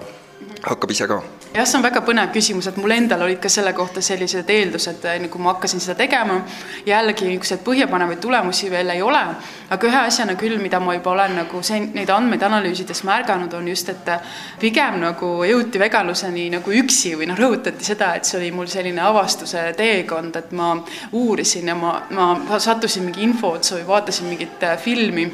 hakkab 0.63 0.91
ise 0.91 1.07
ka? 1.09 1.21
jah, 1.55 1.67
see 1.67 1.79
on 1.79 1.85
väga 1.85 2.03
põnev 2.07 2.31
küsimus, 2.35 2.69
et 2.71 2.77
mul 2.81 2.93
endal 2.95 3.25
olid 3.25 3.41
ka 3.43 3.49
selle 3.53 3.73
kohta 3.77 4.03
sellised 4.05 4.51
eeldused, 4.51 5.05
enne 5.15 5.31
kui 5.33 5.43
ma 5.43 5.55
hakkasin 5.55 5.83
seda 5.83 5.97
tegema. 5.99 6.41
jällegi 6.87 7.27
niisuguseid 7.27 7.65
põhjapanevaid 7.67 8.21
tulemusi 8.23 8.71
veel 8.71 8.93
ei 8.95 9.03
ole, 9.03 9.23
aga 9.71 9.89
ühe 9.89 10.01
asjana 10.05 10.37
küll, 10.41 10.59
mida 10.63 10.81
ma 10.81 10.95
juba 10.95 11.15
olen 11.15 11.37
nagu 11.41 11.63
see, 11.67 11.81
neid 11.95 12.13
andmeid 12.15 12.45
analüüsides 12.47 13.03
märganud, 13.09 13.55
on 13.57 13.69
just, 13.73 13.89
et 13.89 14.13
pigem 14.61 15.01
nagu 15.03 15.33
jõuti 15.49 15.83
veganluseni 15.83 16.49
nagu 16.55 16.79
üksi 16.83 17.17
või 17.19 17.31
noh, 17.31 17.39
rõhutati 17.41 17.85
seda, 17.85 18.15
et 18.17 18.29
see 18.29 18.39
oli 18.41 18.55
mul 18.55 18.71
selline 18.71 19.03
avastuse 19.05 19.71
teekond, 19.77 20.37
et 20.37 20.53
ma 20.57 20.73
uurisin 21.13 21.73
ja 21.73 21.79
ma, 21.79 21.97
ma 22.15 22.59
sattusin 22.59 23.09
mingi 23.09 23.25
info 23.27 23.57
otsa 23.59 23.79
või 23.79 23.89
vaatasin 23.95 24.31
mingit 24.31 24.69
filmi 24.85 25.31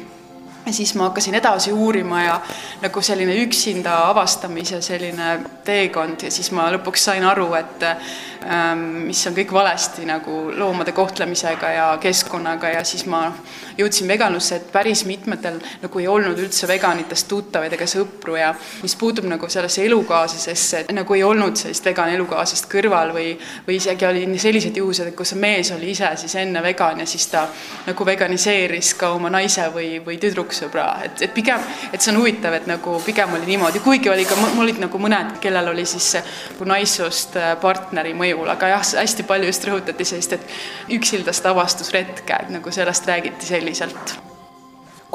ja 0.67 0.73
siis 0.73 0.95
ma 0.95 1.07
hakkasin 1.07 1.35
edasi 1.35 1.71
uurima 1.71 2.23
ja 2.23 2.39
nagu 2.81 3.01
selline 3.01 3.35
üksinda 3.43 3.95
avastamise 4.09 4.81
selline 4.81 5.39
teekond 5.65 6.27
ja 6.27 6.31
siis 6.31 6.51
ma 6.51 6.67
lõpuks 6.75 7.07
sain 7.09 7.23
aru, 7.23 7.47
et 7.55 7.85
ähm, 7.87 8.83
mis 9.07 9.21
on 9.27 9.35
kõik 9.37 9.53
valesti 9.53 10.05
nagu 10.07 10.39
loomade 10.55 10.91
kohtlemisega 10.95 11.71
ja 11.71 11.87
keskkonnaga 12.01 12.73
ja 12.75 12.83
siis 12.87 13.05
ma 13.07 13.23
jõudsin 13.77 14.07
veganusse, 14.07 14.59
et 14.59 14.71
päris 14.71 15.05
mitmetel 15.07 15.59
nagu 15.81 16.01
ei 16.01 16.07
olnud 16.07 16.39
üldse 16.41 16.67
veganitest 16.67 17.27
tuttavaid 17.31 17.73
ega 17.77 17.87
sõpru 17.87 18.35
ja 18.39 18.53
mis 18.83 18.95
puutub 18.99 19.27
nagu 19.29 19.49
sellesse 19.49 19.85
elukaaslasesse, 19.85 20.85
nagu 20.95 21.15
ei 21.15 21.23
olnud 21.23 21.55
sellist 21.59 21.85
vegan 21.85 22.11
elukaaslast 22.15 22.67
kõrval 22.71 23.13
või, 23.15 23.31
või 23.67 23.79
isegi 23.79 24.07
oli 24.09 24.25
sellised 24.41 24.77
juhused, 24.77 25.11
et 25.11 25.17
kus 25.17 25.35
mees 25.39 25.71
oli 25.75 25.93
ise 25.95 26.11
siis 26.19 26.35
enne 26.41 26.63
vegan 26.63 27.03
ja 27.03 27.07
siis 27.07 27.27
ta 27.31 27.47
nagu 27.87 28.05
veganiseeris 28.05 28.93
ka 28.99 29.13
oma 29.15 29.31
naise 29.33 29.69
või, 29.73 29.97
või 30.03 30.19
tüdruks 30.21 30.56
sõbra, 30.57 30.87
et, 31.05 31.21
et 31.27 31.33
pigem, 31.33 31.63
et 31.91 32.01
see 32.01 32.13
on 32.13 32.21
huvitav, 32.21 32.55
et 32.57 32.69
nagu 32.69 32.97
pigem 33.05 33.33
oli 33.37 33.49
niimoodi, 33.49 33.81
kuigi 33.85 34.11
oli 34.13 34.25
ka, 34.27 34.37
mul 34.41 34.65
olid 34.65 34.81
nagu 34.83 35.01
mõned, 35.01 35.37
kellel 35.43 35.73
oli 35.73 35.85
siis 35.89 36.13
nagu 36.19 36.69
naissoost 36.73 37.37
äh, 37.39 37.51
partneri 37.61 38.15
mõjul, 38.17 38.47
aga 38.53 38.73
jah, 38.75 38.87
hästi 39.03 39.27
palju 39.27 39.51
just 39.51 39.67
rõhutati 39.69 40.07
sellist, 40.07 40.37
et 40.37 40.95
üksildast 40.97 41.45
avastusretke, 41.49 42.41
et 42.41 42.55
nagu 42.57 42.73
sellest 42.73 43.07
räägiti 43.09 43.53
selliselt 43.53 44.17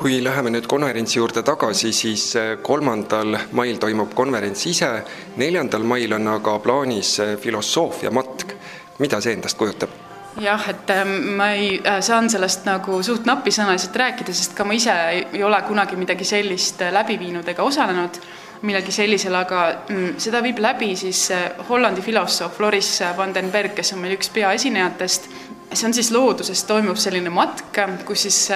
kui 0.02 0.22
läheme 0.24 0.50
nüüd 0.50 0.66
konverentsi 0.66 1.18
juurde 1.18 1.42
tagasi, 1.46 1.92
siis 1.94 2.24
äh, 2.40 2.54
kolmandal 2.64 3.36
mail 3.58 3.76
toimub 3.78 4.14
konverents 4.18 4.64
ise, 4.66 4.88
neljandal 5.36 5.84
mail 5.86 6.16
on 6.16 6.32
aga 6.38 6.56
plaanis 6.64 7.18
äh, 7.20 7.36
filosoofiamatk. 7.38 8.56
mida 8.98 9.20
see 9.20 9.32
endast 9.34 9.58
kujutab? 9.58 10.11
Jah, 10.40 10.68
et 10.68 10.90
ähm, 10.90 11.36
ma 11.36 11.50
ei, 11.52 11.80
äh, 11.86 12.00
saan 12.00 12.30
sellest 12.30 12.64
nagu 12.68 13.02
suht 13.04 13.26
napisõnaliselt 13.28 13.96
rääkida, 13.96 14.32
sest 14.34 14.56
ka 14.56 14.64
ma 14.64 14.76
ise 14.76 14.94
ei 15.32 15.44
ole 15.44 15.58
kunagi 15.66 15.98
midagi 16.00 16.24
sellist 16.24 16.82
äh, 16.82 16.92
läbi 16.94 17.18
viinud 17.20 17.48
ega 17.48 17.64
osalenud 17.66 18.20
millelgi 18.62 18.94
sellisel, 18.94 19.34
aga 19.34 19.62
mm, 19.88 20.18
seda 20.22 20.42
viib 20.44 20.60
läbi 20.62 20.92
siis 20.96 21.24
äh, 21.34 21.48
Hollandi 21.68 22.04
filosoof 22.04 22.56
Floris 22.56 22.94
van 23.16 23.34
den 23.34 23.50
Berg, 23.52 23.74
kes 23.76 23.92
on 23.92 24.02
meil 24.04 24.16
üks 24.16 24.30
peaesinejatest. 24.32 25.28
see 25.72 25.86
on 25.88 25.94
siis 25.94 26.10
looduses 26.12 26.64
toimub 26.68 26.96
selline 27.00 27.30
matk, 27.32 27.78
kus 28.04 28.26
siis 28.26 28.50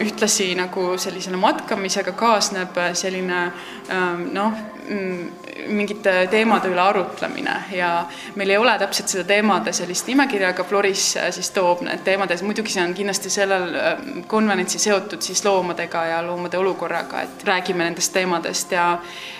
ühtlasi 0.00 0.50
nagu 0.56 0.94
sellisele 1.00 1.36
matkamisega 1.40 2.12
kaasneb 2.12 2.76
selline 2.92 3.46
ähm, 3.90 4.28
noh, 4.32 4.52
mm, 4.88 5.43
mingite 5.68 6.12
teemade 6.30 6.68
üle 6.68 6.80
arutlemine 6.82 7.54
ja 7.72 7.90
meil 8.34 8.50
ei 8.50 8.58
ole 8.58 8.74
täpselt 8.78 9.12
seda 9.12 9.24
teemade 9.28 9.72
sellist 9.76 10.08
nimekirja, 10.10 10.50
aga 10.54 10.64
Floris 10.66 11.14
äh, 11.16 11.30
siis 11.34 11.50
toob 11.54 11.84
need 11.86 12.02
teemad 12.06 12.30
ja 12.30 12.38
muidugi 12.42 12.74
see 12.74 12.82
on 12.82 12.94
kindlasti 12.96 13.30
sellel 13.30 13.68
äh, 13.78 14.08
konverentsil 14.30 14.82
seotud 14.82 15.22
siis 15.22 15.44
loomadega 15.44 16.04
ja 16.10 16.22
loomade 16.26 16.58
olukorraga, 16.58 17.22
et 17.22 17.46
räägime 17.46 17.86
nendest 17.86 18.12
teemadest 18.12 18.72
ja 18.74 18.88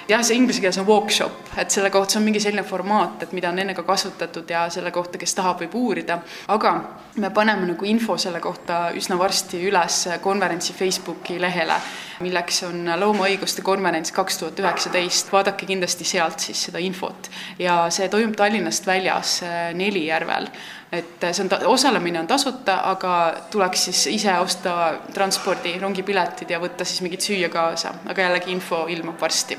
jah, 0.08 0.22
see 0.24 0.36
inglise 0.36 0.60
keeles 0.60 0.78
on 0.80 0.86
workshop, 0.86 1.54
et 1.58 1.70
selle 1.72 1.90
kohta, 1.90 2.14
see 2.14 2.20
on 2.20 2.26
mingi 2.28 2.42
selline 2.42 2.64
formaat, 2.66 3.24
et 3.24 3.32
mida 3.36 3.50
on 3.50 3.58
enne 3.62 3.74
ka 3.76 3.84
kasutatud 3.86 4.50
ja 4.50 4.66
selle 4.72 4.92
kohta, 4.94 5.18
kes 5.20 5.34
tahab, 5.36 5.62
võib 5.64 5.76
uurida, 5.80 6.18
aga 6.52 6.74
me 7.22 7.30
paneme 7.34 7.68
nagu 7.70 7.88
info 7.88 8.16
selle 8.20 8.40
kohta 8.44 8.88
üsna 8.98 9.18
varsti 9.18 9.62
üles 9.68 10.00
konverentsi 10.22 10.76
Facebooki 10.76 11.38
lehele, 11.40 11.78
milleks 12.24 12.62
on 12.68 12.88
loomaõiguste 13.00 13.64
konverents 13.66 14.12
kaks 14.14 14.40
tuhat 14.42 14.62
üheksateist, 14.62 15.32
vaadake 15.32 15.66
kindlasti 15.66 16.06
sealt 16.08 16.42
siis 16.42 16.68
seda 16.68 16.82
infot. 16.82 17.30
ja 17.58 17.84
see 17.90 18.08
toimub 18.08 18.36
Tallinnast 18.36 18.86
väljas 18.86 19.40
Nelijärvel 19.74 20.48
et 20.94 21.26
see 21.32 21.44
on 21.44 21.66
osalemine 21.72 22.20
on 22.20 22.30
tasuta, 22.30 22.80
aga 22.90 23.14
tuleks 23.50 23.88
siis 23.88 24.06
ise 24.14 24.38
osta 24.38 24.94
transpordi, 25.14 25.74
rongipiletid 25.82 26.54
ja 26.54 26.62
võtta 26.62 26.86
siis 26.86 27.02
mingit 27.02 27.24
süüa 27.24 27.50
kaasa, 27.52 27.94
aga 28.06 28.28
jällegi 28.28 28.54
info 28.54 28.84
ilmub 28.90 29.20
varsti 29.20 29.58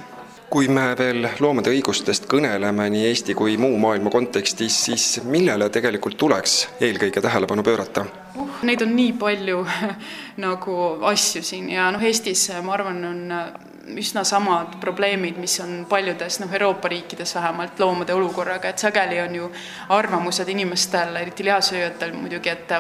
kui 0.50 0.68
me 0.68 0.94
veel 0.98 1.28
loomade 1.40 1.72
õigustest 1.74 2.28
kõneleme 2.32 2.88
nii 2.94 3.06
Eesti 3.10 3.36
kui 3.38 3.58
muu 3.58 3.78
maailma 3.82 4.12
kontekstis, 4.14 4.78
siis 4.88 5.06
millele 5.26 5.70
tegelikult 5.74 6.18
tuleks 6.18 6.58
eelkõige 6.80 7.22
tähelepanu 7.22 7.64
pöörata? 7.64 8.06
uh, 8.36 8.60
neid 8.64 8.82
on 8.86 8.96
nii 8.96 9.14
palju 9.20 9.64
nagu 10.46 10.82
asju 11.12 11.44
siin 11.44 11.70
ja 11.74 11.90
noh, 11.92 12.04
Eestis 12.04 12.50
ma 12.64 12.78
arvan, 12.78 13.04
on 13.12 13.24
üsna 13.88 14.24
samad 14.24 14.80
probleemid, 14.82 15.38
mis 15.38 15.60
on 15.60 15.86
paljudes 15.90 16.40
noh, 16.40 16.54
Euroopa 16.54 16.90
riikides 16.90 17.36
vähemalt 17.36 17.80
loomade 17.80 18.14
olukorraga, 18.14 18.70
et 18.70 18.80
sageli 18.80 19.20
on 19.22 19.36
ju 19.36 19.50
arvamused 19.94 20.50
inimestel, 20.50 21.16
eriti 21.16 21.46
lihasööjatel 21.46 22.14
muidugi, 22.18 22.50
et 22.50 22.74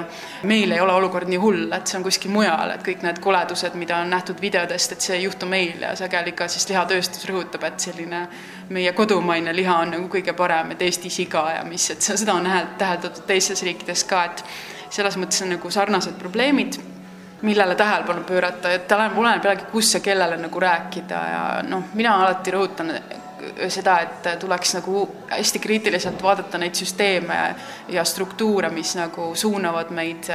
meil 0.44 0.72
ei 0.72 0.82
ole 0.82 0.94
olukord 0.94 1.30
nii 1.30 1.40
hull, 1.42 1.68
et 1.78 1.88
see 1.88 2.00
on 2.00 2.06
kuskil 2.08 2.34
mujal, 2.34 2.74
et 2.74 2.84
kõik 2.86 3.06
need 3.06 3.22
koledused, 3.22 3.78
mida 3.78 4.00
on 4.02 4.10
nähtud 4.10 4.42
videodest, 4.42 4.96
et 4.96 5.06
see 5.06 5.20
ei 5.20 5.28
juhtu 5.28 5.46
meil 5.50 5.86
ja 5.86 5.94
sageli 6.00 6.34
ka 6.38 6.50
siis 6.52 6.66
lihatööstus 6.72 7.30
rõhutab, 7.30 7.68
et 7.70 7.86
selline 7.86 8.26
meie 8.74 8.94
kodumaine 8.98 9.54
liha 9.56 9.78
on 9.84 9.94
nagu 9.98 10.10
kõige 10.10 10.34
parem, 10.34 10.74
et 10.74 10.82
Eesti 10.82 11.14
siga 11.14 11.46
ja 11.60 11.64
mis, 11.68 11.90
et 11.94 12.02
seda 12.02 12.34
on 12.34 12.50
täheldatud 12.80 13.24
teistes 13.30 13.62
riikides 13.64 14.08
ka, 14.10 14.26
et 14.26 14.44
selles 14.90 15.22
mõttes 15.22 15.46
on 15.46 15.54
nagu 15.54 15.72
sarnased 15.72 16.18
probleemid 16.18 16.82
millele 17.42 17.76
tähelepanu 17.76 18.24
pöörata, 18.24 18.72
et 18.72 18.92
oleneb, 18.92 19.18
oleneb 19.18 19.46
jällegi, 19.46 19.68
kus 19.72 19.94
ja 19.94 20.00
kellele 20.00 20.38
nagu 20.38 20.60
rääkida 20.60 21.22
ja 21.32 21.44
noh, 21.68 21.92
mina 21.94 22.16
alati 22.24 22.54
rõhutan 22.56 22.94
seda, 23.70 24.00
et 24.02 24.28
tuleks 24.40 24.74
nagu 24.78 25.04
hästi 25.30 25.60
kriitiliselt 25.60 26.24
vaadata 26.24 26.58
neid 26.58 26.76
süsteeme 26.78 27.40
ja 27.94 28.04
struktuure, 28.08 28.70
mis 28.74 28.96
nagu 28.98 29.32
suunavad 29.36 29.92
meid 29.96 30.30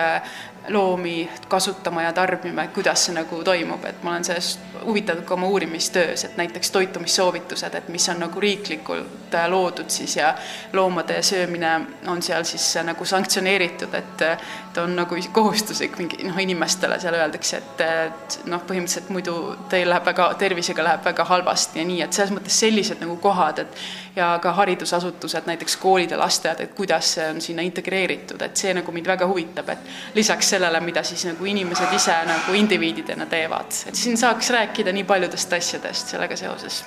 loomi 0.69 1.31
kasutama 1.49 2.03
ja 2.03 2.13
tarbima, 2.13 2.63
et 2.63 2.75
kuidas 2.75 3.05
see 3.07 3.15
nagu 3.15 3.43
toimub, 3.45 3.85
et 3.85 4.03
ma 4.03 4.15
olen 4.15 4.25
sellest 4.25 4.61
huvitatud 4.85 5.25
ka 5.25 5.35
oma 5.35 5.47
uurimistöös, 5.47 6.25
et 6.25 6.37
näiteks 6.37 6.71
toitumissoovitused, 6.71 7.75
et 7.75 7.89
mis 7.89 8.09
on 8.09 8.21
nagu 8.21 8.41
riiklikult 8.41 9.35
äh, 9.35 9.49
loodud 9.51 9.91
siis 9.91 10.17
ja 10.17 10.35
loomade 10.73 11.23
söömine 11.23 11.81
on 12.07 12.23
seal 12.23 12.45
siis 12.45 12.77
äh, 12.77 12.85
nagu 12.85 13.05
sanktsioneeritud, 13.05 13.95
et 13.95 14.27
et 14.71 14.79
on 14.79 14.93
nagu 14.97 15.17
kohustuslik 15.33 15.97
mingi 15.99 16.21
noh, 16.23 16.37
inimestele 16.39 17.01
seal 17.03 17.17
öeldakse, 17.19 17.59
et, 17.59 17.81
et 17.81 18.37
noh, 18.47 18.63
põhimõtteliselt 18.67 19.09
muidu 19.11 19.35
teil 19.73 19.89
läheb 19.91 20.07
väga, 20.07 20.29
tervisega 20.39 20.85
läheb 20.87 21.05
väga 21.05 21.25
halvasti 21.27 21.81
ja 21.81 21.87
nii, 21.89 22.05
et 22.05 22.15
selles 22.15 22.31
mõttes 22.37 22.59
sellised 22.63 23.03
nagu 23.03 23.17
kohad, 23.23 23.65
et 23.65 23.81
ja 24.17 24.39
ka 24.43 24.53
haridusasutused, 24.53 25.43
näiteks 25.47 25.77
koolid 25.77 26.11
ja 26.15 26.19
lasteaiad, 26.19 26.61
et 26.61 26.75
kuidas 26.75 27.15
see 27.15 27.27
on 27.31 27.41
sinna 27.43 27.63
integreeritud, 27.67 28.43
et 28.43 28.57
see 28.57 28.75
nagu 28.75 28.93
mind 28.95 29.11
väga 29.11 29.27
huvitab, 29.27 29.75
et 29.75 29.91
lisaks 30.15 30.53
sellele, 30.55 30.60
mida 30.81 31.03
siis 31.03 31.25
nagu 31.29 31.45
inimesed 31.45 31.93
ise 31.97 32.15
nagu 32.27 32.55
indiviididena 32.55 33.27
teevad, 33.27 33.73
et 33.89 33.95
siin 33.95 34.19
saaks 34.19 34.51
rääkida 34.51 34.93
nii 34.93 35.05
paljudest 35.05 35.53
asjadest 35.53 36.15
sellega 36.15 36.37
seoses. 36.37 36.85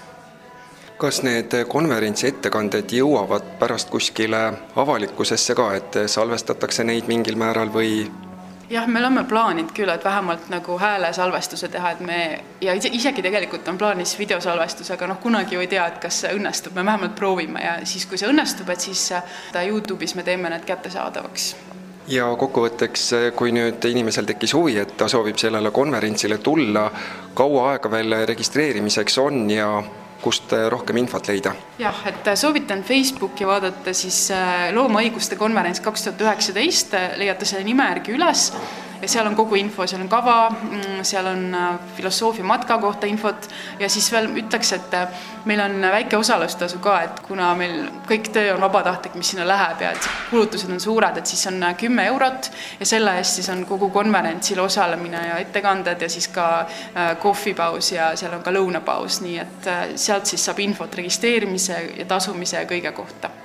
Kas 0.98 1.24
need 1.26 1.56
konverentsi 1.68 2.28
ettekanded 2.30 2.92
jõuavad 2.94 3.58
pärast 3.60 3.90
kuskile 3.90 4.44
avalikkusesse 4.76 5.56
ka, 5.58 5.72
et 5.76 5.98
salvestatakse 6.08 6.86
neid 6.88 7.10
mingil 7.10 7.36
määral 7.36 7.74
või? 7.74 8.06
Jah, 8.70 8.88
me 8.88 9.02
oleme 9.02 9.26
plaaninud 9.28 9.74
küll, 9.76 9.90
et 9.92 10.06
vähemalt 10.06 10.48
nagu 10.50 10.78
häälesalvestuse 10.80 11.68
teha, 11.70 11.92
et 11.92 12.00
me 12.00 12.20
ja 12.62 12.74
isegi 12.74 13.22
tegelikult 13.22 13.68
on 13.68 13.78
plaanis 13.78 14.16
videosalvestus, 14.20 14.94
aga 14.96 15.12
noh, 15.12 15.20
kunagi 15.22 15.58
ju 15.58 15.66
ei 15.66 15.68
tea, 15.68 15.90
et 15.92 16.00
kas 16.02 16.24
see 16.24 16.34
õnnestub, 16.38 16.78
me 16.78 16.86
vähemalt 16.86 17.16
proovime 17.20 17.66
ja 17.66 17.76
siis, 17.84 18.08
kui 18.08 18.18
see 18.18 18.30
õnnestub, 18.32 18.70
et 18.72 18.88
siis 18.88 19.10
Youtube'is 19.68 20.16
me 20.16 20.24
teeme 20.24 20.50
need 20.54 20.66
kättesaadavaks 20.66 21.54
ja 22.08 22.28
kokkuvõtteks, 22.40 23.10
kui 23.36 23.54
nüüd 23.56 23.84
inimesel 23.90 24.28
tekkis 24.28 24.54
huvi, 24.58 24.78
et 24.82 24.96
ta 24.98 25.08
soovib 25.12 25.38
sellele 25.40 25.72
konverentsile 25.72 26.38
tulla, 26.44 26.90
kaua 27.34 27.74
aega 27.74 27.92
veel 27.92 28.18
registreerimiseks 28.28 29.18
on 29.24 29.46
ja 29.52 29.70
kust 30.24 30.54
rohkem 30.70 30.98
infot 31.02 31.28
leida? 31.28 31.54
jah, 31.80 32.06
et 32.08 32.32
soovitan 32.40 32.84
Facebooki 32.84 33.48
vaadata 33.48 33.94
siis 33.94 34.26
äh, 34.32 34.70
loomaõiguste 34.76 35.36
konverents 35.40 35.84
kaks 35.84 36.08
tuhat 36.08 36.26
üheksateist, 36.28 36.96
leiate 37.20 37.46
selle 37.46 37.68
nime 37.68 37.88
järgi 37.92 38.16
üles 38.16 38.50
ja 39.04 39.08
seal 39.12 39.28
on 39.28 39.36
kogu 39.36 39.58
info, 39.60 39.84
seal 39.88 40.02
on 40.02 40.10
kava, 40.10 40.38
seal 41.04 41.28
on 41.28 41.58
filosoofia 41.98 42.46
matka 42.48 42.78
kohta 42.80 43.08
infot. 43.10 43.50
Ja 43.80 43.90
siis 43.92 44.08
veel 44.14 44.30
ütleks, 44.40 44.72
et 44.78 44.96
meil 45.50 45.60
on 45.60 45.76
väike 45.92 46.18
osalustasu 46.18 46.80
ka, 46.84 46.96
et 47.08 47.20
kuna 47.28 47.52
meil 47.60 47.90
kõik 48.08 48.32
töö 48.36 48.56
on 48.56 48.64
vabatahtlik, 48.64 49.18
mis 49.20 49.34
sinna 49.34 49.48
läheb 49.48 49.84
ja 49.84 49.92
et 49.98 50.10
kulutused 50.32 50.72
on 50.72 50.80
suured, 50.80 51.20
et 51.20 51.30
siis 51.30 51.44
on 51.52 51.60
kümme 51.80 52.08
eurot. 52.14 52.52
Ja 52.80 52.88
selle 52.88 53.18
eest 53.20 53.42
siis 53.42 53.52
on 53.52 53.66
kogu 53.68 53.92
konverentsil 53.94 54.64
osalemine 54.64 55.28
ja 55.28 55.40
ettekanded 55.44 56.08
ja 56.08 56.10
siis 56.10 56.30
ka 56.32 56.50
kohvipaus 57.20 57.92
ja 57.92 58.14
seal 58.20 58.38
on 58.40 58.44
ka 58.46 58.56
lõunapaus, 58.56 59.20
nii 59.26 59.40
et 59.44 59.72
sealt 60.00 60.32
siis 60.32 60.46
saab 60.48 60.64
infot 60.64 60.96
registreerimise 60.96 61.82
ja 61.98 62.08
tasumise 62.08 62.62
ja 62.62 62.70
kõige 62.70 62.96
kohta 62.96 63.43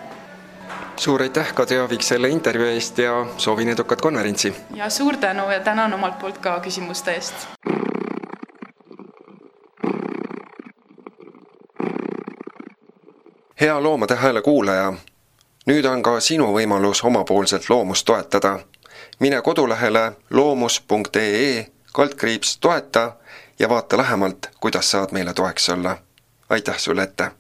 suur 0.99 1.23
aitäh, 1.23 1.55
Kadri 1.55 1.79
Aavik, 1.79 2.03
selle 2.03 2.29
intervjuu 2.29 2.67
eest 2.67 2.99
ja 2.99 3.27
soovin 3.37 3.69
edukat 3.69 4.01
konverentsi! 4.01 4.55
ja 4.75 4.91
suur 4.91 5.17
tänu 5.17 5.51
ja 5.51 5.61
tänan 5.61 5.95
omalt 5.95 6.19
poolt 6.19 6.39
ka 6.39 6.61
küsimuste 6.61 7.15
eest! 7.15 7.35
hea 13.61 13.83
Loomade 13.83 14.17
Hääle 14.17 14.43
kuulaja, 14.43 14.93
nüüd 15.67 15.87
on 15.87 16.03
ka 16.03 16.21
sinu 16.21 16.53
võimalus 16.55 17.05
omapoolselt 17.05 17.71
loomust 17.71 18.07
toetada. 18.07 18.59
mine 19.21 19.43
kodulehele 19.43 20.13
loomus.ee 20.31 21.67
kaldkriips 21.93 22.59
toeta 22.59 23.13
ja 23.59 23.69
vaata 23.69 23.97
lähemalt, 23.97 24.51
kuidas 24.61 24.91
saad 24.91 25.13
meile 25.13 25.35
toeks 25.35 25.69
olla. 25.69 25.97
aitäh 26.51 26.79
sulle 26.79 27.03
ette! 27.03 27.31